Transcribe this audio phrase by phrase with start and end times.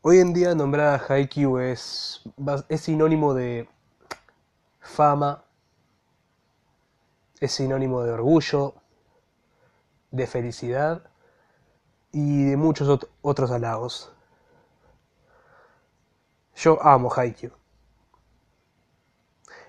[0.00, 2.22] Hoy en día nombrar a Haikyuu es,
[2.68, 3.68] es sinónimo de
[4.78, 5.44] fama,
[7.40, 8.74] es sinónimo de orgullo,
[10.12, 11.10] de felicidad
[12.12, 14.12] y de muchos otros halagos.
[16.54, 17.52] Yo amo Haikyuu.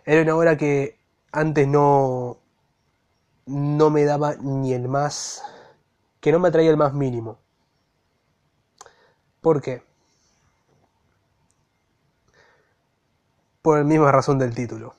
[0.05, 0.99] Era una obra que
[1.31, 2.37] antes no,
[3.47, 5.41] no me daba ni el más,
[6.19, 7.39] que no me atraía el más mínimo.
[9.41, 9.88] ¿Por qué?
[13.61, 14.95] Por la misma razón del título.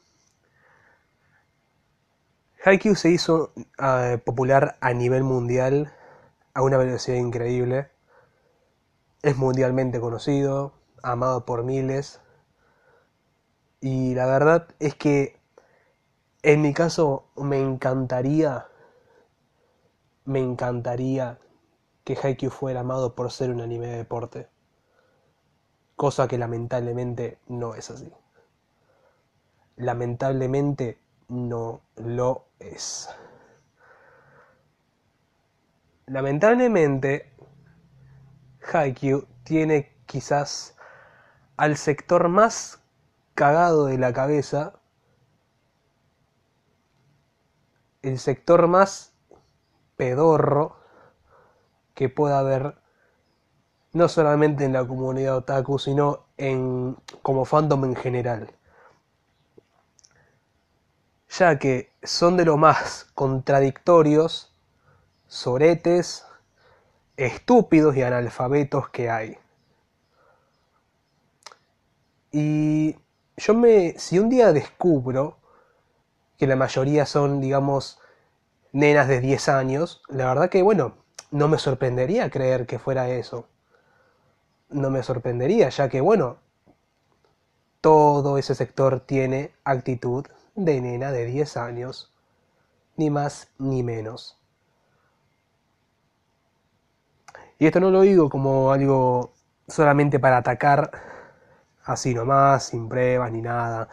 [2.62, 5.94] Haikyuu se hizo eh, popular a nivel mundial
[6.52, 7.90] a una velocidad increíble.
[9.22, 12.20] Es mundialmente conocido, amado por miles.
[13.80, 15.40] Y la verdad es que
[16.42, 18.66] en mi caso me encantaría,
[20.26, 21.38] me encantaría
[22.04, 24.48] que Haikyuu fuera amado por ser un anime de deporte.
[25.96, 28.12] Cosa que lamentablemente no es así.
[29.80, 33.08] Lamentablemente no lo es.
[36.04, 37.32] Lamentablemente,
[38.70, 40.76] Haikyuu tiene quizás
[41.56, 42.82] al sector más
[43.34, 44.74] cagado de la cabeza,
[48.02, 49.14] el sector más
[49.96, 50.76] pedorro
[51.94, 52.74] que pueda haber,
[53.94, 58.59] no solamente en la comunidad otaku, sino en como fandom en general
[61.30, 64.52] ya que son de lo más contradictorios,
[65.28, 66.26] soretes,
[67.16, 69.38] estúpidos y analfabetos que hay.
[72.32, 72.96] Y
[73.36, 75.38] yo me, si un día descubro
[76.36, 78.00] que la mayoría son, digamos,
[78.72, 80.96] nenas de 10 años, la verdad que, bueno,
[81.30, 83.46] no me sorprendería creer que fuera eso.
[84.68, 86.38] No me sorprendería, ya que, bueno,
[87.80, 92.12] todo ese sector tiene actitud de nena de 10 años,
[92.96, 94.38] ni más ni menos.
[97.58, 99.32] Y esto no lo digo como algo
[99.68, 100.90] solamente para atacar
[101.84, 103.88] así nomás, sin pruebas ni nada.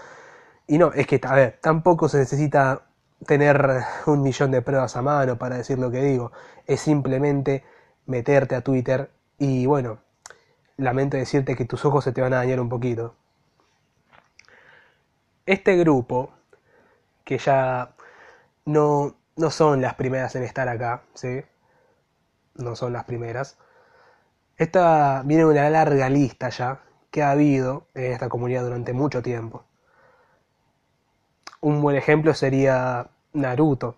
[0.68, 2.84] Y no, es que, a ver, tampoco se necesita
[3.26, 6.32] tener un millón de pruebas a mano para decir lo que digo.
[6.66, 7.64] Es simplemente
[8.06, 10.00] meterte a Twitter y bueno,
[10.78, 13.16] lamento decirte que tus ojos se te van a dañar un poquito.
[15.46, 16.32] Este grupo
[17.28, 17.94] que ya
[18.64, 21.44] no, no son las primeras en estar acá, ¿sí?
[22.56, 23.58] No son las primeras.
[24.56, 26.80] Esta viene una larga lista ya
[27.12, 29.66] que ha habido en esta comunidad durante mucho tiempo.
[31.60, 33.98] Un buen ejemplo sería Naruto.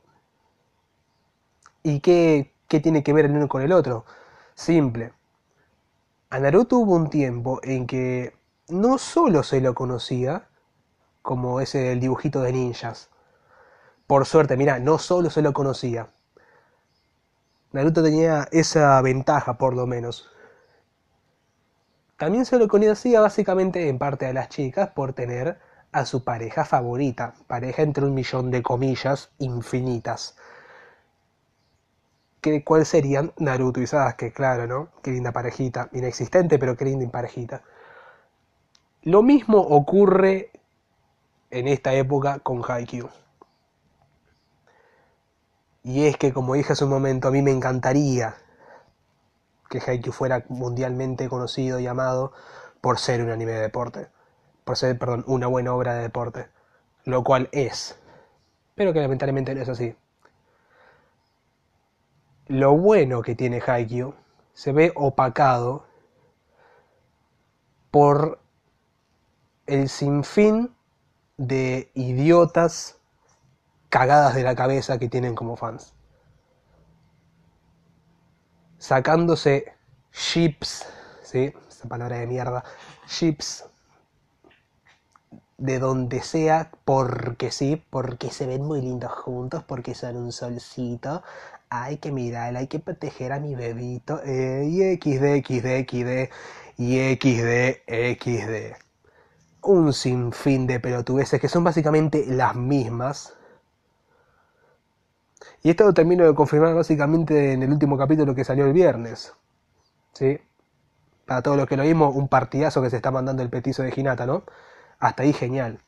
[1.84, 4.06] ¿Y qué, qué tiene que ver el uno con el otro?
[4.56, 5.14] Simple.
[6.32, 8.34] A Naruto hubo un tiempo en que
[8.70, 10.48] no solo se lo conocía
[11.22, 13.12] como ese del dibujito de ninjas,
[14.10, 16.08] por suerte, mira, no solo se lo conocía.
[17.74, 20.32] Naruto tenía esa ventaja, por lo menos.
[22.18, 25.60] También se lo conocía básicamente en parte a las chicas por tener
[25.92, 30.36] a su pareja favorita, pareja entre un millón de comillas infinitas.
[32.42, 34.34] ¿Qué, ¿Cuál serían Naruto y Sasuke?
[34.34, 34.90] Claro, ¿no?
[35.04, 37.62] Qué linda parejita, inexistente, pero qué linda parejita.
[39.04, 40.50] Lo mismo ocurre
[41.52, 43.08] en esta época con Haikyuu.
[45.84, 48.36] Y es que, como dije hace un momento, a mí me encantaría
[49.70, 52.34] que Haikyuu fuera mundialmente conocido y amado
[52.82, 54.08] por ser un anime de deporte.
[54.64, 56.48] Por ser, perdón, una buena obra de deporte.
[57.06, 57.98] Lo cual es.
[58.76, 59.96] Pero que lamentablemente no es así.
[62.48, 64.14] Lo bueno que tiene Haikyuu
[64.54, 65.86] se ve opacado
[67.92, 68.40] por
[69.68, 70.76] el sinfín
[71.38, 72.99] de idiotas
[73.90, 75.94] cagadas de la cabeza que tienen como fans.
[78.78, 79.74] Sacándose
[80.12, 80.86] chips,
[81.24, 81.54] ¿sí?
[81.68, 82.64] Esa palabra de mierda,
[83.08, 83.66] chips
[85.58, 91.22] de donde sea, porque sí, porque se ven muy lindos juntos, porque son un solcito.
[91.70, 94.22] Hay que mirar, hay que proteger a mi bebito.
[94.24, 96.32] Eh, y XD, XD, XD,
[96.78, 97.84] y XD,
[98.18, 98.76] XD.
[99.62, 103.34] Un sinfín de pelotudeces que son básicamente las mismas
[105.64, 109.34] y esto lo termino de confirmar básicamente en el último capítulo que salió el viernes.
[110.14, 110.40] ¿Sí?
[111.26, 113.92] Para todos los que lo vimos, un partidazo que se está mandando el petizo de
[113.92, 114.44] Ginata, ¿no?
[115.00, 115.80] Hasta ahí genial.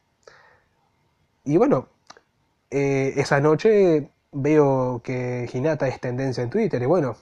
[1.43, 1.87] Y bueno,
[2.71, 7.17] eh, esa noche veo que Ginata es tendencia en Twitter y bueno,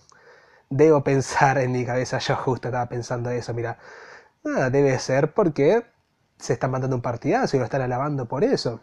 [0.69, 3.79] debo pensar en mi cabeza, yo justo estaba pensando eso, mira,
[4.45, 5.85] Ah, debe ser porque
[6.39, 8.81] se está mandando un partidazo y lo están alabando por eso.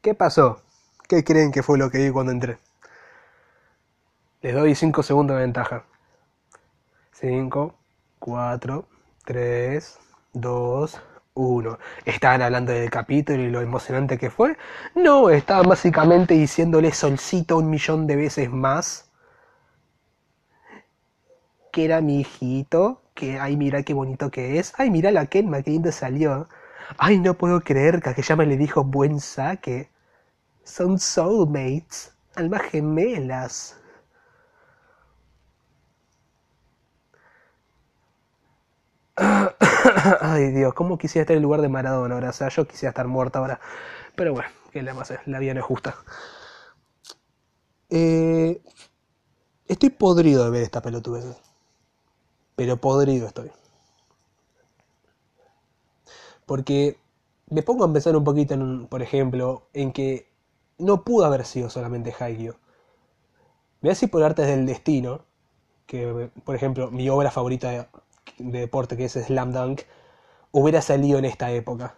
[0.00, 0.62] ¿Qué pasó?
[1.08, 2.58] ¿Qué creen que fue lo que vi cuando entré?
[4.42, 5.84] Les doy 5 segundos de ventaja.
[7.12, 7.74] 5,
[8.18, 8.86] 4,
[9.24, 9.98] 3,
[10.34, 11.00] 2,
[11.32, 11.78] 1.
[12.04, 14.58] ¿Estaban hablando del capítulo y lo emocionante que fue?
[14.94, 19.10] No, estaban básicamente diciéndole solcito un millón de veces más.
[21.72, 23.00] Que era mi hijito.
[23.14, 24.74] Que, ay, mira qué bonito que es.
[24.76, 26.50] Ay, mira la Kenma, qué lindo salió.
[26.98, 29.88] Ay, no puedo creer que aquella me le dijo buen saque.
[30.68, 33.74] Son soulmates, almas gemelas.
[40.20, 42.30] Ay Dios, ¿cómo quisiera estar en el lugar de Maradona ahora?
[42.30, 43.60] O sea, yo quisiera estar muerta ahora.
[44.14, 45.26] Pero bueno, ¿qué le vamos a hacer?
[45.26, 45.96] La vida no es justa.
[47.90, 48.62] Eh,
[49.68, 51.24] estoy podrido de ver esta pelotudez.
[52.56, 53.50] Pero podrido estoy.
[56.46, 56.98] Porque
[57.50, 60.28] me pongo a pensar un poquito, en, por ejemplo, en que
[60.78, 62.54] no pudo haber sido solamente Haikyuu.
[63.80, 65.24] Ve así por artes del destino,
[65.86, 67.86] que por ejemplo mi obra favorita de,
[68.38, 69.82] de deporte que es Slam Dunk,
[70.52, 71.96] hubiera salido en esta época.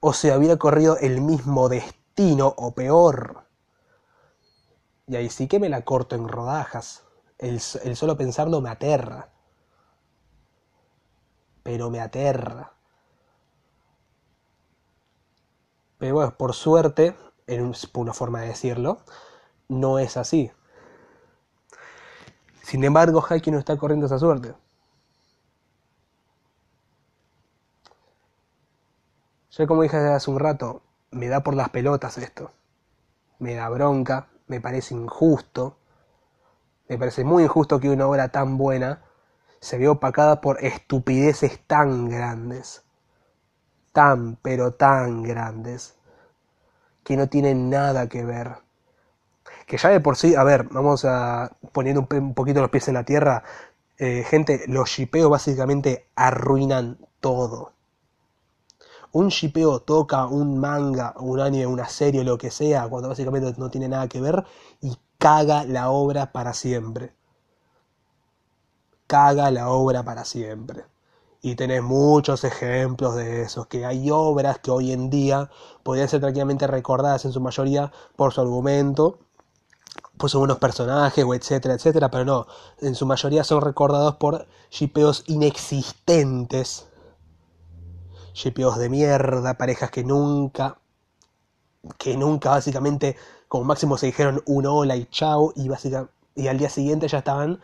[0.00, 3.44] O se hubiera corrido el mismo destino o peor.
[5.06, 7.04] Y ahí sí que me la corto en rodajas.
[7.38, 9.28] El, el solo pensarlo me aterra.
[11.62, 12.72] Pero me aterra.
[16.04, 17.16] Pero bueno, por suerte,
[17.46, 18.98] en una forma de decirlo,
[19.68, 20.50] no es así.
[22.60, 24.54] Sin embargo, Haki no está corriendo esa suerte.
[29.50, 32.50] Yo como dije hace un rato, me da por las pelotas esto.
[33.38, 35.78] Me da bronca, me parece injusto.
[36.86, 39.04] Me parece muy injusto que una obra tan buena
[39.60, 42.83] se vea opacada por estupideces tan grandes.
[43.94, 45.94] Tan, pero tan grandes.
[47.02, 48.56] Que no tienen nada que ver.
[49.66, 52.94] Que ya de por sí, a ver, vamos a poniendo un, poquito los pies en
[52.94, 53.42] la tierra.
[53.96, 57.74] Eh, gente, los shipeos básicamente arruinan todo
[59.14, 63.70] un shipeo toca un manga, un anime, una serie, lo que sea, cuando básicamente no
[63.70, 64.44] tiene nada que ver
[64.80, 67.14] y caga la obra para siempre.
[69.06, 70.84] Caga la obra para siempre.
[71.44, 75.50] Y tenés muchos ejemplos de esos, que hay obras que hoy en día
[75.82, 79.18] podrían ser tranquilamente recordadas en su mayoría por su argumento,
[80.16, 82.46] por sus personajes, o etcétera, etcétera, pero no,
[82.80, 86.86] en su mayoría son recordados por shipeos inexistentes
[88.32, 90.78] shipeos de mierda, parejas que nunca,
[91.98, 93.16] que nunca básicamente,
[93.48, 97.18] como máximo se dijeron un hola y chao, y, básicamente, y al día siguiente ya
[97.18, 97.60] estaban,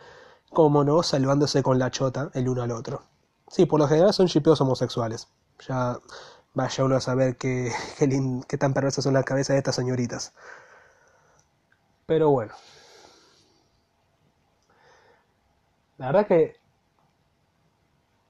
[0.51, 3.10] como no, salvándose con la chota el uno al otro.
[3.51, 5.27] Sí, por lo general son shipeos homosexuales.
[5.67, 5.99] Ya
[6.53, 7.69] vaya uno a saber qué,
[8.47, 10.33] qué tan perversas son las cabezas de estas señoritas.
[12.05, 12.53] Pero bueno.
[15.97, 16.55] La verdad que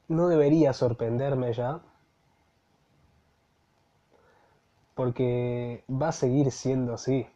[0.07, 1.81] no debería sorprenderme ya
[4.95, 7.27] porque va a seguir siendo así.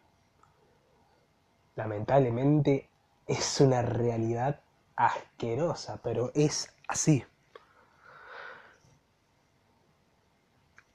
[1.75, 2.89] Lamentablemente
[3.27, 4.59] es una realidad
[4.95, 7.23] asquerosa, pero es así.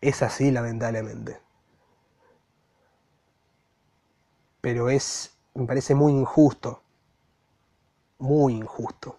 [0.01, 1.41] Es así, lamentablemente.
[4.61, 6.83] Pero es, me parece muy injusto,
[8.19, 9.19] muy injusto,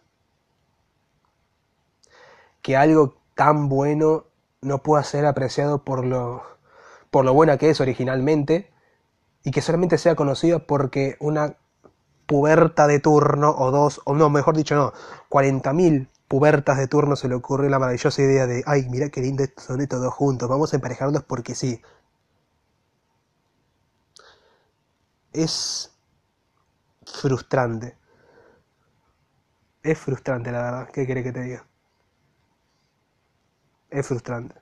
[2.62, 4.26] que algo tan bueno
[4.62, 6.44] no pueda ser apreciado por lo
[7.10, 8.72] por lo buena que es originalmente,
[9.44, 11.58] y que solamente sea conocida porque una
[12.26, 14.94] puberta de turno, o dos, o no, mejor dicho, no,
[15.30, 19.44] 40.000 pubertas de turno se le ocurrió la maravillosa idea de, ay, mira qué lindo
[19.58, 21.82] son estos dos juntos, vamos a emparejarlos porque sí.
[25.34, 25.92] Es
[27.06, 27.98] frustrante.
[29.84, 30.90] Es frustrante, la verdad.
[30.92, 31.68] ¿Qué quiere que te diga?
[33.92, 34.56] Es frustrante.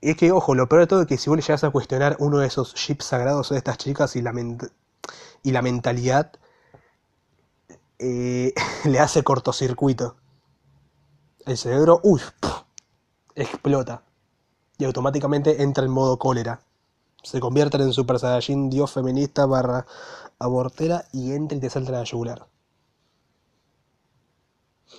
[0.00, 1.70] Y es que, ojo, lo peor de todo es que si vos le llegas a
[1.70, 4.32] cuestionar uno de esos chips sagrados de estas chicas y la,
[5.42, 6.32] y la mentalidad,
[7.98, 8.52] eh,
[8.84, 10.16] le hace cortocircuito.
[11.46, 12.20] El cerebro, uy,
[13.34, 14.02] explota.
[14.78, 16.60] Y automáticamente entra en modo cólera.
[17.22, 19.86] Se convierten en Super Saiyajin, dios feminista barra
[20.38, 22.46] abortera y entra y te salta la yugular.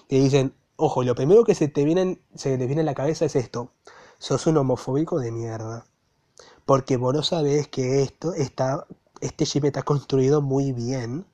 [0.10, 3.26] Y dicen, ojo, lo primero que se te viene, se te viene a la cabeza
[3.26, 3.72] es esto
[4.20, 5.86] sos un homofóbico de mierda.
[6.66, 8.86] Porque vos no sabés que esto está,
[9.22, 11.26] este chip está construido muy bien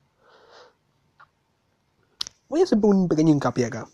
[2.48, 3.88] voy a hacer un pequeño hincapié acá.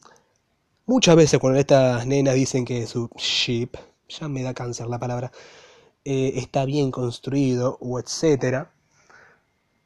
[0.87, 3.77] Muchas veces cuando estas nenas dicen que su ship,
[4.09, 5.33] ya me da cáncer la palabra,
[6.05, 8.73] eh, está bien construido o etcétera,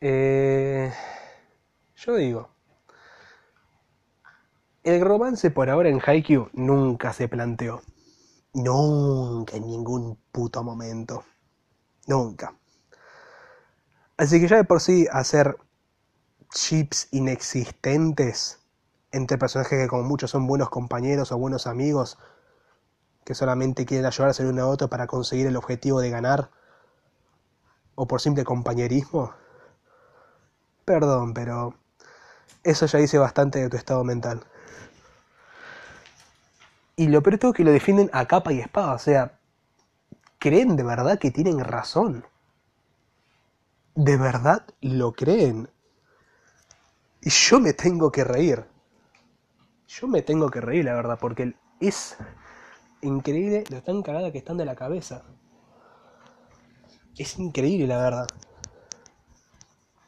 [0.01, 0.93] eh,
[1.97, 2.49] yo digo,
[4.83, 7.83] el romance por ahora en Haikyuu nunca se planteó.
[8.55, 11.25] Nunca, en ningún puto momento.
[12.07, 12.57] Nunca.
[14.17, 15.59] Así que ya de por sí hacer
[16.55, 18.56] chips inexistentes
[19.17, 22.19] entre personajes que como muchos son buenos compañeros o buenos amigos,
[23.25, 26.51] que solamente quieren ayudarse el uno a otro para conseguir el objetivo de ganar,
[27.95, 29.35] o por simple compañerismo.
[30.85, 31.75] Perdón, pero
[32.63, 34.45] eso ya dice bastante de tu estado mental.
[36.95, 39.39] Y lo peor es que lo defienden a capa y espada, o sea,
[40.39, 42.25] creen de verdad que tienen razón.
[43.95, 45.69] De verdad lo creen.
[47.21, 48.65] Y yo me tengo que reír.
[49.89, 52.17] Yo me tengo que reír, la verdad, porque es
[53.03, 55.25] increíble lo tan cagada que están de la cabeza.
[57.17, 58.27] Es increíble, la verdad.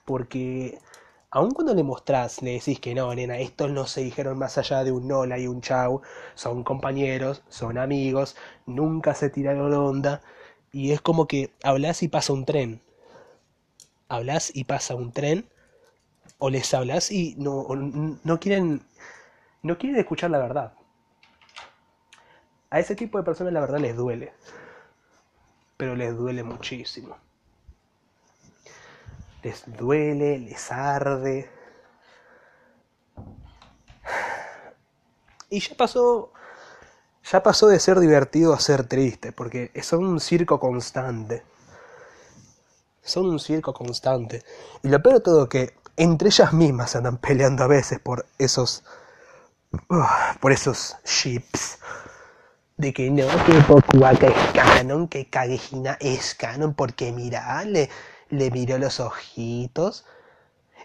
[0.04, 0.78] Porque
[1.30, 4.82] aun cuando le mostrás, le decís que no, nena, estos no se dijeron más allá
[4.84, 6.00] de un hola y un chau,
[6.34, 10.22] son compañeros, son amigos, nunca se tiraron onda,
[10.72, 12.82] y es como que hablas y pasa un tren.
[14.08, 15.48] Hablas y pasa un tren,
[16.38, 18.82] o les hablas y no, no quieren,
[19.62, 20.72] no quieren escuchar la verdad.
[22.70, 24.32] A ese tipo de personas la verdad les duele,
[25.76, 27.16] pero les duele muchísimo
[29.42, 31.50] les duele, les arde.
[35.50, 36.32] Y ya pasó,
[37.24, 41.42] ya pasó de ser divertido a ser triste, porque son un circo constante.
[43.02, 44.44] Son un circo constante.
[44.82, 48.26] Y lo peor de todo que entre ellas mismas se andan peleando a veces por
[48.38, 48.84] esos,
[50.40, 51.78] por esos ships.
[52.76, 57.90] De que no, que Pokuaka es canon, que Kagehina es canon, porque mira, le,
[58.30, 60.04] le miró los ojitos,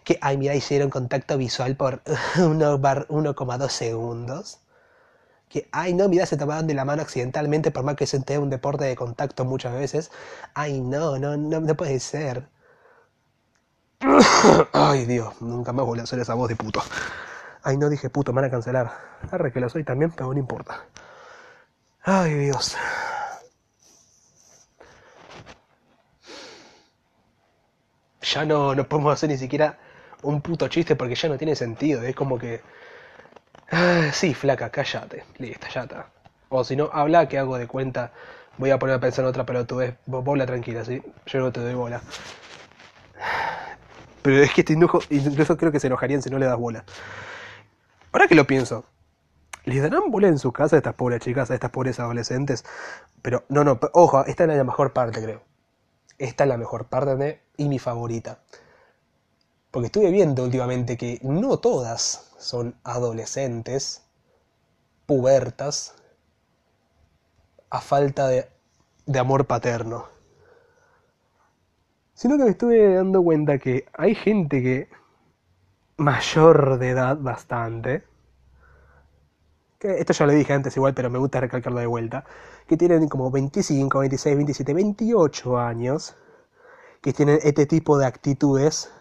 [0.03, 2.03] que, ay, mira, hicieron contacto visual por
[2.35, 4.59] 1,2 segundos.
[5.49, 8.49] Que, ay, no, mira, se tomaban de la mano accidentalmente, por más que se un
[8.49, 10.11] deporte de contacto muchas veces.
[10.55, 12.47] Ay, no, no, no, puede ser.
[14.73, 16.81] Ay, Dios, nunca más voy a hacer esa voz de puto.
[17.63, 18.91] Ay, no dije puto, me van a cancelar.
[19.31, 20.85] Arre que lo soy también, pero no importa.
[22.03, 22.75] Ay, Dios.
[28.33, 29.77] ya no, no podemos hacer ni siquiera
[30.23, 32.01] un puto chiste porque ya no tiene sentido.
[32.03, 32.61] Es como que.
[33.71, 35.23] Ah, sí, flaca, cállate.
[35.37, 36.07] Listo, ya está.
[36.49, 38.11] O si no, habla que hago de cuenta.
[38.57, 39.95] Voy a poner a pensar en otra pelotudez.
[40.05, 41.01] Bola tranquila, ¿sí?
[41.25, 42.01] Yo no te doy bola.
[44.21, 46.83] Pero es que este enojo, incluso creo que se enojarían si no le das bola.
[48.13, 48.85] Ahora que lo pienso,
[49.65, 52.63] ¿les darán bola en su casa a estas pobres chicas, a estas pobres adolescentes?
[53.23, 55.41] Pero no, no, ojo, esta es la mejor parte, creo.
[56.19, 58.37] Esta es la mejor parte y mi favorita.
[59.71, 64.03] Porque estuve viendo últimamente que no todas son adolescentes,
[65.07, 65.95] pubertas,
[67.71, 68.47] a falta de,
[69.07, 70.05] de amor paterno.
[72.13, 75.02] Sino que me estuve dando cuenta que hay gente que
[75.97, 78.03] mayor de edad bastante,
[79.83, 82.25] esto ya lo dije antes igual, pero me gusta recalcarlo de vuelta,
[82.67, 86.15] que tienen como 25, 26, 27, 28 años,
[87.01, 88.91] que tienen este tipo de actitudes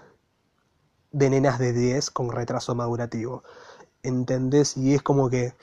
[1.12, 3.44] de nenas de 10 con retraso madurativo.
[4.02, 4.76] ¿Entendés?
[4.76, 5.54] Y es como que...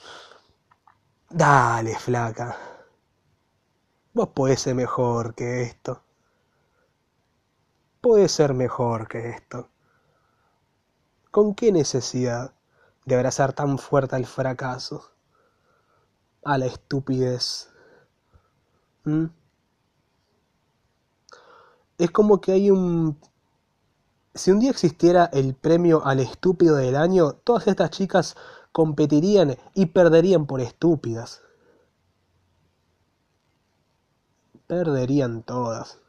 [1.30, 2.58] Dale, flaca.
[4.14, 6.02] Vos podés ser mejor que esto.
[8.02, 9.70] Podés ser mejor que esto.
[11.32, 12.54] ¿Con qué necesidad
[13.06, 15.12] de abrazar tan fuerte al fracaso?
[16.44, 17.70] A la estupidez.
[19.04, 19.26] ¿Mm?
[22.00, 23.20] Es como que hay un...
[24.34, 28.36] Si un día existiera el premio al estúpido del año, todas estas chicas
[28.72, 31.44] competirían y perderían por estúpidas.
[34.66, 36.00] Perderían todas.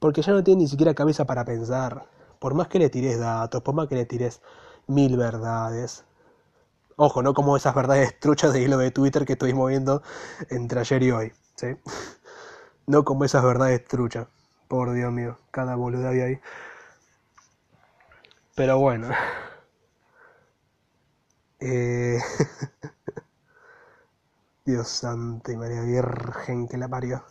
[0.00, 2.19] Porque ya no tienen ni siquiera cabeza para pensar.
[2.40, 4.40] Por más que le tires datos, por más que le tires
[4.88, 6.04] mil verdades.
[6.96, 10.02] Ojo, no como esas verdades truchas de hilo de Twitter que estoy moviendo
[10.50, 11.32] entre ayer y hoy.
[11.54, 11.76] ¿sí?
[12.86, 14.26] No como esas verdades truchas.
[14.68, 16.40] Por Dios mío, cada boluda hay ahí.
[18.56, 19.08] Pero bueno.
[21.60, 22.18] Eh...
[24.64, 27.22] Dios santo y María Virgen que la parió.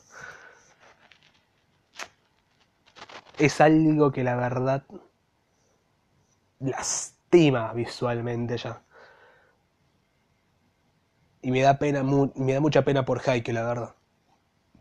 [3.40, 4.84] Es algo que la verdad...
[6.60, 8.82] Las lastima visualmente ya.
[11.42, 13.96] Y me da pena, me da mucha pena por Heike, la verdad.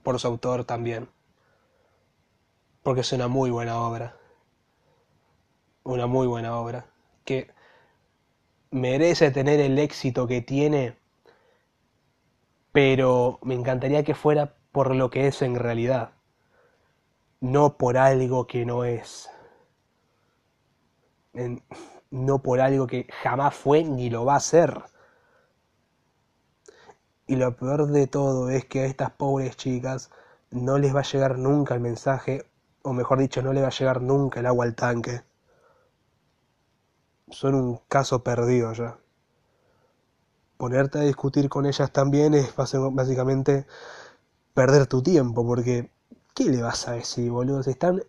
[0.03, 1.09] Por su autor también.
[2.83, 4.17] Porque es una muy buena obra.
[5.85, 6.87] Una muy buena obra.
[7.25, 7.51] Que
[8.71, 10.97] merece tener el éxito que tiene.
[12.73, 16.13] Pero me encantaría que fuera por lo que es en realidad.
[17.41, 19.31] No por algo que no es.
[22.11, 24.83] no por algo que jamás fue ni lo va a ser.
[27.27, 30.11] Y lo peor de todo es que a estas pobres chicas
[30.51, 32.47] no les va a llegar nunca el mensaje,
[32.83, 35.23] o mejor dicho, no les va a llegar nunca el agua al tanque.
[37.31, 38.99] Son un caso perdido ya.
[40.57, 43.67] Ponerte a discutir con ellas también es básicamente
[44.55, 45.91] perder tu tiempo, porque
[46.39, 47.61] ¿qué le vas a decir, boludo?
[47.61, 48.01] Están...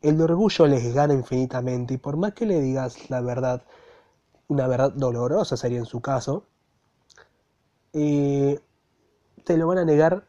[0.00, 3.64] El orgullo les gana infinitamente y por más que le digas la verdad,
[4.46, 6.46] una verdad dolorosa sería en su caso,
[7.92, 8.60] eh,
[9.44, 10.24] te lo van a negar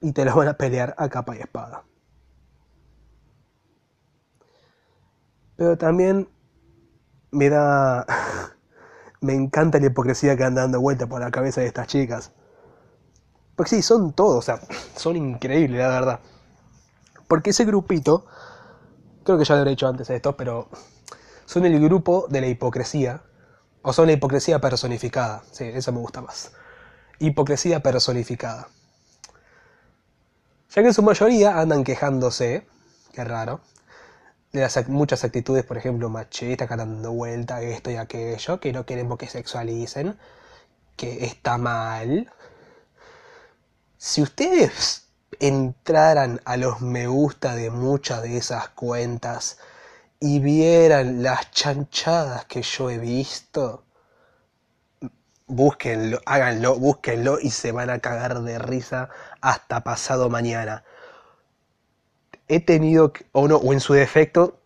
[0.00, 1.84] y te lo van a pelear a capa y espada.
[5.54, 6.28] Pero también
[7.30, 8.04] me da...
[9.20, 12.32] me encanta la hipocresía que anda dando vuelta por la cabeza de estas chicas.
[13.54, 14.60] Porque sí, son todos, o sea,
[14.96, 16.20] son increíbles, la verdad.
[17.34, 18.26] Porque ese grupito,
[19.24, 20.68] creo que ya lo he dicho antes esto, pero
[21.46, 23.24] son el grupo de la hipocresía,
[23.82, 25.42] o son la hipocresía personificada.
[25.50, 26.52] Sí, eso me gusta más
[27.18, 28.68] hipocresía personificada.
[30.70, 32.68] Ya que en su mayoría andan quejándose,
[33.12, 33.60] qué raro,
[34.52, 38.86] de las, muchas actitudes, por ejemplo, machistas, que dando vuelta, esto y aquello, que no
[38.86, 40.16] queremos que sexualicen,
[40.94, 42.32] que está mal.
[43.98, 45.03] Si ustedes
[45.40, 49.58] entraran a los me gusta de muchas de esas cuentas
[50.20, 53.84] y vieran las chanchadas que yo he visto,
[55.46, 60.84] búsquenlo, háganlo, búsquenlo y se van a cagar de risa hasta pasado mañana.
[62.48, 64.60] He tenido, o o en su defecto,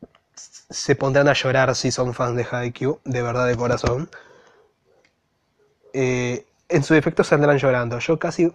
[0.71, 4.11] se pondrán a llorar si son fans de Haikyuu, de verdad de corazón.
[5.93, 7.99] Eh, en su defecto se andarán llorando.
[7.99, 8.53] Yo casi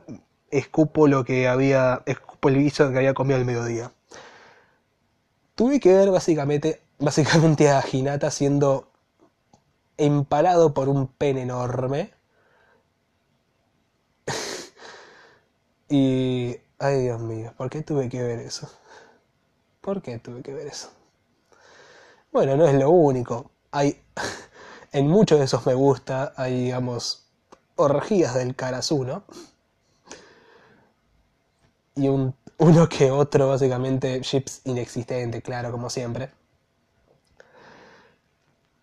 [0.54, 3.92] escupo lo que había, escupo el guiso que había comido al mediodía.
[5.56, 8.90] Tuve que ver básicamente, básicamente a Hinata siendo
[9.98, 12.14] empalado por un pene enorme.
[15.90, 16.58] y...
[16.80, 18.70] Ay Dios mío, ¿por qué tuve que ver eso?
[19.82, 20.92] ¿Por qué tuve que ver eso?
[22.32, 23.52] Bueno, no es lo único.
[23.72, 24.02] Hay...
[24.92, 27.26] En muchos de esos me gusta hay, digamos,
[27.78, 29.24] orgías del Karasuno.
[31.96, 36.30] Y un, uno que otro, básicamente, chips inexistente, claro, como siempre.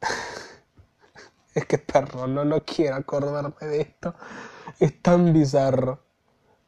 [1.55, 4.15] Es que perro, no, no quiero acordarme de esto.
[4.79, 6.01] Es tan bizarro.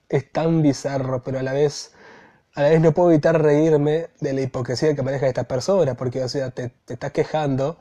[0.09, 1.93] Es tan bizarro, pero a la vez,
[2.55, 6.23] a la vez no puedo evitar reírme de la hipocresía que maneja esta persona, porque,
[6.25, 7.79] o sea, te, te estás quejando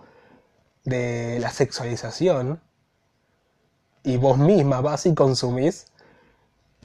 [0.86, 2.62] de la sexualización
[4.04, 5.88] y vos misma vas y consumís,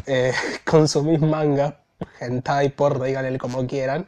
[0.07, 0.33] eh,
[0.65, 1.81] consumís manga,
[2.21, 4.07] hentai, por díganle como quieran,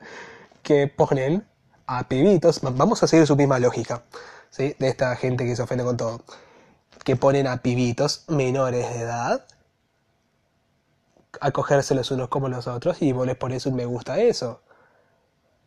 [0.63, 1.47] que ponen
[1.87, 4.03] a pibitos, vamos a seguir su misma lógica,
[4.57, 6.23] de esta gente que se ofende con todo,
[7.05, 9.47] que ponen a pibitos menores de edad
[11.41, 14.63] a cogérselos unos como los otros y vos les pones un me gusta a eso.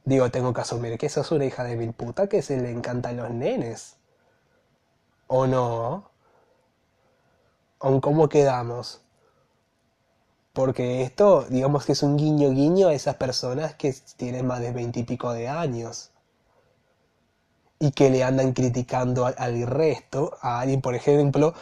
[0.03, 3.17] Digo, tengo que asumir que sos una hija de mil puta que se le encantan
[3.17, 3.97] los nenes.
[5.27, 6.11] ¿O no?
[7.79, 9.00] ¿O cómo quedamos?
[10.53, 14.71] Porque esto, digamos que es un guiño guiño a esas personas que tienen más de
[14.71, 16.11] veintipico de años
[17.79, 21.55] y que le andan criticando al, resto, a alguien, por ejemplo,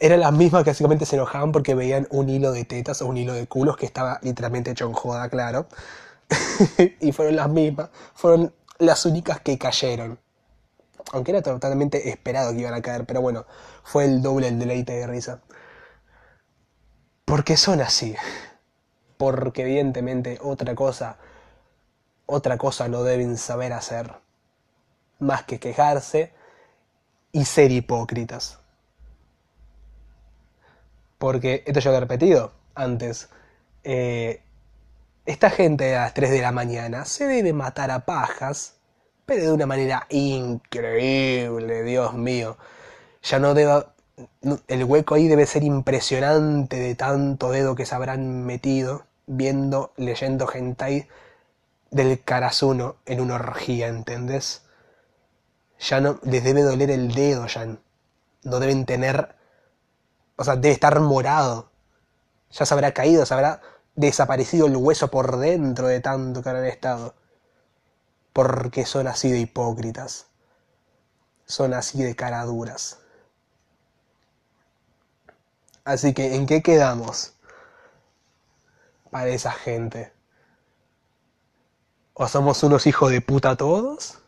[0.00, 3.16] eran las mismas que básicamente se enojaban porque veían un hilo de tetas o un
[3.16, 5.66] hilo de culos que estaba literalmente hecho en joda, claro.
[7.00, 10.18] y fueron las mismas, fueron las únicas que cayeron.
[11.12, 13.46] Aunque era totalmente esperado que iban a caer, pero bueno,
[13.82, 15.40] fue el doble el deleite de risa.
[17.26, 18.14] Porque son así.
[19.18, 21.18] Porque evidentemente otra cosa,
[22.24, 24.14] otra cosa no deben saber hacer
[25.18, 26.32] más que quejarse
[27.32, 28.60] y ser hipócritas.
[31.18, 33.28] Porque, esto ya lo he repetido antes,
[33.82, 34.42] eh,
[35.24, 38.76] esta gente a las 3 de la mañana se debe matar a pajas,
[39.24, 42.56] pero de una manera increíble, Dios mío.
[43.22, 43.84] Ya no debe...
[44.68, 50.48] El hueco ahí debe ser impresionante de tanto dedo que se habrán metido viendo, leyendo
[50.50, 51.08] hentai
[51.90, 54.62] del Karasuno en una orgía, ¿entendés?
[55.78, 57.66] Ya no les debe doler el dedo, ya
[58.44, 59.34] no deben tener,
[60.36, 61.70] o sea, debe estar morado.
[62.52, 63.60] Ya se habrá caído, se habrá
[63.96, 67.14] desaparecido el hueso por dentro de tanto que han estado.
[68.32, 70.26] Porque son así de hipócritas.
[71.46, 72.98] Son así de caraduras.
[75.86, 77.32] Así que, ¿en qué quedamos?
[79.10, 80.12] Para esa gente.
[82.14, 84.18] ¿O somos unos hijos de puta todos?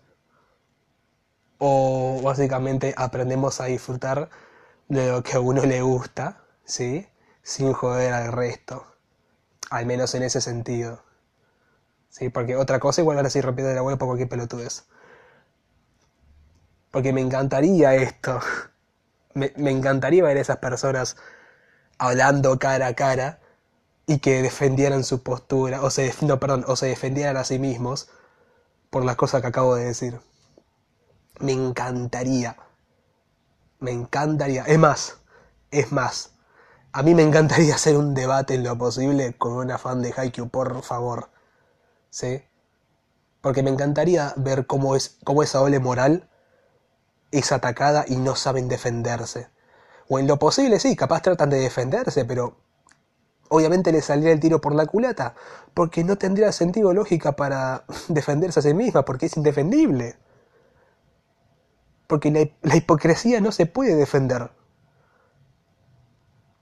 [1.59, 4.31] ¿O básicamente aprendemos a disfrutar
[4.89, 7.09] de lo que a uno le gusta, ¿sí?
[7.43, 8.87] Sin joder al resto.
[9.71, 11.03] Al menos en ese sentido.
[12.11, 14.85] Sí, porque otra cosa igual ahora sí repito de la web por cualquier pelotudez.
[16.91, 18.41] Porque me encantaría esto.
[19.35, 21.17] Me, me encantaría ver a esas personas
[21.99, 23.41] hablando cara a cara
[24.07, 28.09] y que defendieran su postura, o se, no, perdón, o se defendieran a sí mismos
[28.91, 30.21] por las cosas que acabo de decir.
[31.41, 32.57] Me encantaría.
[33.81, 34.65] Me encantaría.
[34.65, 35.19] Es más,
[35.71, 36.31] es más.
[36.93, 40.49] A mí me encantaría hacer un debate en lo posible con una fan de Haikyuu,
[40.49, 41.29] por favor.
[42.11, 42.43] ¿Sí?
[43.41, 46.29] Porque me encantaría ver cómo, es, cómo esa ole moral
[47.31, 49.49] es atacada y no saben defenderse.
[50.09, 52.57] O en lo posible, sí, capaz tratan de defenderse, pero
[53.49, 55.35] obviamente le saldría el tiro por la culata,
[55.75, 60.17] porque no tendría sentido lógica para defenderse a sí misma, porque es indefendible.
[62.07, 64.51] Porque la, la, hipocresía no se puede defender.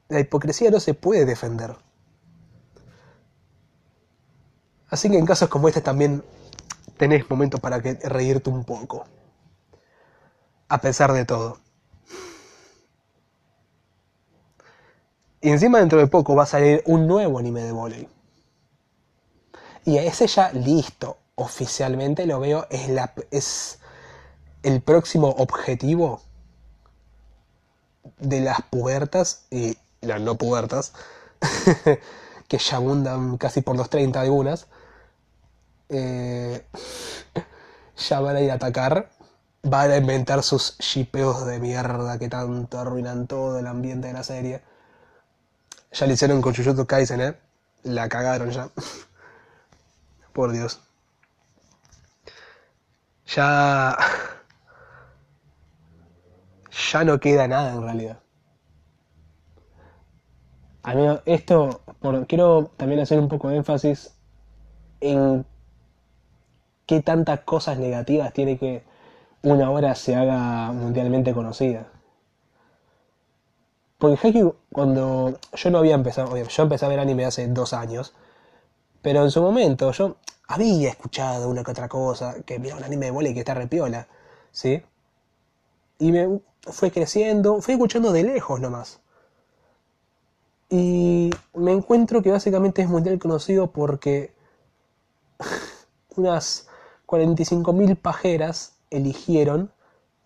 [0.09, 1.77] La hipocresía no se puede defender.
[4.89, 6.25] Así que en casos como este también
[6.97, 9.05] tenés momentos para que reírte un poco.
[10.69, 11.59] A pesar de todo.
[15.41, 18.09] Y encima dentro de poco va a salir un nuevo anime de volei.
[19.85, 23.13] Y a ese ya listo, oficialmente lo veo, es, la,
[24.63, 26.21] el próximo objetivo
[28.19, 30.93] de las puertas y las no puertas,
[32.49, 34.67] que ya abundan casi por los 30 algunas,
[35.89, 36.67] eh,
[37.97, 39.11] ya van a ir a atacar,
[39.63, 44.23] van a inventar sus shipeos de mierda que tanto arruinan todo el ambiente de la
[44.23, 44.63] serie.
[45.99, 47.35] Ya lo hicieron con Jujutsu Kaisen, ¿eh?
[47.85, 48.69] La cagaron ya.
[50.35, 50.81] Por Dios.
[53.35, 53.97] Ya...
[56.93, 58.19] Ya no queda nada en realidad.
[60.83, 61.81] Al menos esto,
[62.29, 64.15] quiero también hacer un poco de énfasis
[65.01, 65.47] en
[66.85, 68.85] qué tantas cosas negativas tiene que
[69.43, 71.89] una obra se haga mundialmente conocida.
[73.99, 78.15] Porque Haikyuu, cuando yo no había empezado, yo empecé a ver anime hace dos años,
[79.03, 80.17] pero en su momento yo
[80.49, 84.09] había escuchado una que otra cosa, que mira un anime de volei que está repiola,
[84.53, 84.83] ¿sí?
[85.99, 89.01] Y me fue creciendo, fui escuchando de lejos nomás.
[90.69, 94.35] Y me encuentro que básicamente es mundial conocido porque
[96.17, 96.69] unas
[97.07, 99.71] 45.000 pajeras eligieron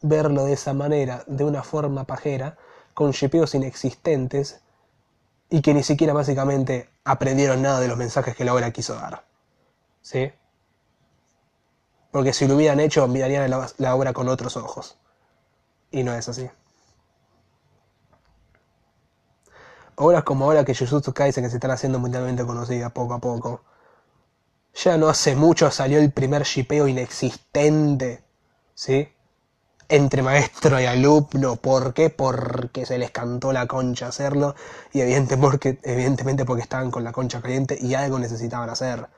[0.03, 2.57] verlo de esa manera, de una forma pajera,
[3.01, 4.61] con shipeos inexistentes
[5.49, 9.25] y que ni siquiera básicamente aprendieron nada de los mensajes que la obra quiso dar.
[10.03, 10.31] ¿Sí?
[12.11, 14.99] Porque si lo hubieran hecho, mirarían la, obra con otros ojos.
[15.91, 16.51] Y no es así.
[19.95, 23.63] Obras como ahora que Jujutsu Kaisen que se están haciendo mundialmente conocidas poco a poco.
[24.75, 28.23] Ya no hace mucho salió el primer shipeo inexistente.
[28.75, 29.09] ¿Sí?
[29.91, 31.57] Entre maestro y alumno.
[31.57, 32.11] ¿Por qué?
[32.11, 34.55] Porque se les cantó la concha hacerlo
[34.93, 39.09] y evidentemente porque estaban con la concha caliente y algo necesitaban hacer.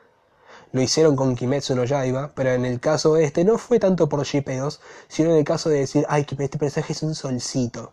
[0.72, 4.24] Lo hicieron con Kimetsu no Yaiba, pero en el caso este no fue tanto por
[4.24, 7.92] shipeos, sino en el caso de decir, ay, que este personaje es un solcito.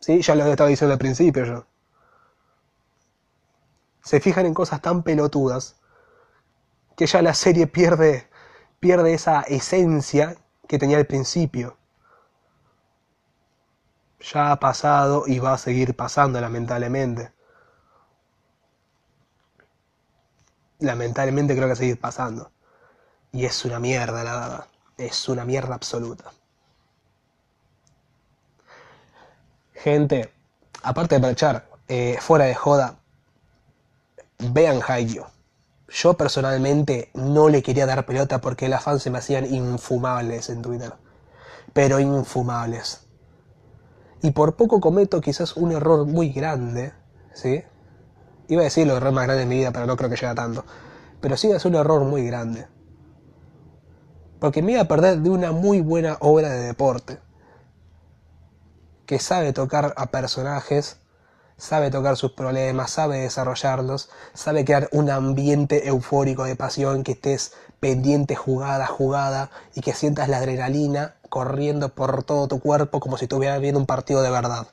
[0.00, 0.20] ¿Sí?
[0.20, 1.66] Ya lo estaba diciendo al principio yo.
[4.02, 5.76] Se fijan en cosas tan pelotudas
[6.96, 8.28] que ya la serie pierde,
[8.80, 10.36] pierde esa esencia
[10.70, 11.76] que tenía al principio.
[14.20, 17.32] Ya ha pasado y va a seguir pasando lamentablemente.
[20.78, 22.52] Lamentablemente creo que va a seguir pasando.
[23.32, 24.66] Y es una mierda, la verdad.
[24.96, 26.30] Es una mierda absoluta.
[29.74, 30.32] Gente,
[30.84, 32.94] aparte de parchar, eh, fuera de joda,
[34.38, 35.26] vean Haikyuu.
[35.90, 40.62] Yo personalmente no le quería dar pelota porque las fans se me hacían infumables en
[40.62, 40.92] Twitter.
[41.72, 43.08] Pero infumables.
[44.22, 46.92] Y por poco cometo quizás un error muy grande,
[47.32, 47.64] ¿sí?
[48.46, 50.28] Iba a decir el error más grande de mi vida, pero no creo que llegue
[50.28, 50.64] a tanto.
[51.20, 52.68] Pero sí es un error muy grande.
[54.38, 57.18] Porque me iba a perder de una muy buena obra de deporte.
[59.06, 61.00] Que sabe tocar a personajes,
[61.60, 67.52] sabe tocar sus problemas, sabe desarrollarlos, sabe crear un ambiente eufórico de pasión, que estés
[67.80, 73.18] pendiente jugada a jugada y que sientas la adrenalina corriendo por todo tu cuerpo como
[73.18, 74.68] si estuvieras viendo un partido de verdad.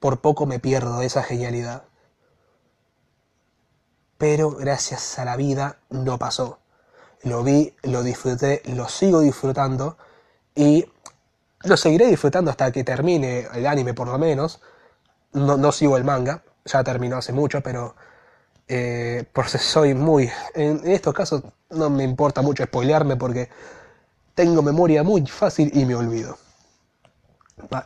[0.00, 1.84] Por poco me pierdo esa genialidad.
[4.16, 6.58] Pero gracias a la vida no pasó.
[7.22, 9.98] Lo vi, lo disfruté, lo sigo disfrutando
[10.54, 10.86] y
[11.62, 14.60] lo seguiré disfrutando hasta que termine el anime por lo menos.
[15.32, 17.94] No, no sigo el manga, ya terminó hace mucho, pero
[18.68, 20.30] eh, por si soy muy...
[20.54, 23.48] En, estos casos no me importa mucho spoilearme porque
[24.34, 26.38] tengo memoria muy fácil y me olvido.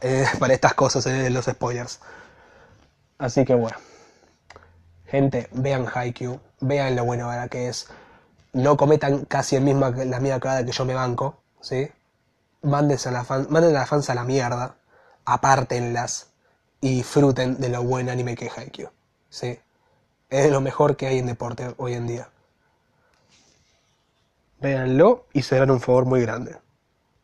[0.01, 2.01] Eh, para estas cosas, eh, los spoilers.
[3.19, 3.77] Así que bueno.
[5.07, 7.89] Gente, vean Haikyuu, vean lo bueno ahora que es.
[8.53, 11.91] No cometan casi el misma, la misma cagada que yo me banco, ¿sí?
[12.65, 14.77] Mándense a la fan, manden a las fans a la mierda,
[15.25, 16.33] apártenlas
[16.81, 18.91] y disfruten de lo buen anime que es Haikyuu,
[19.29, 19.59] ¿sí?
[20.31, 22.29] Es lo mejor que hay en deporte hoy en día.
[24.61, 26.57] Véanlo y se un favor muy grande.